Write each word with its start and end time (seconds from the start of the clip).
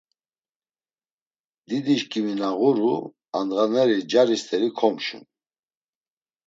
Didişkimi 1.67 2.33
na 2.39 2.49
ğuru, 2.59 2.93
andğaneri 3.37 3.97
cari 4.11 4.37
st̆eri 4.43 4.69
komşum. 4.77 5.23